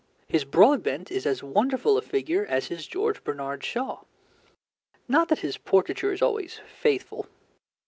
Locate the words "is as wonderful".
1.11-1.95